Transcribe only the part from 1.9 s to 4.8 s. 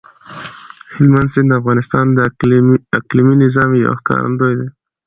د اقلیمي نظام یو ښکارندوی دی.